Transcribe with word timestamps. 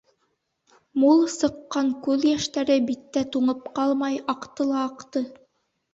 Мул 1.01 1.19
сыҡҡан 1.33 1.91
күҙ 2.07 2.25
йәштәре, 2.31 2.77
биттә 2.89 3.25
туңып 3.37 3.63
ҡалмай, 3.79 4.19
аҡты 4.37 4.69
ла 4.71 4.83
аҡты. 4.87 5.25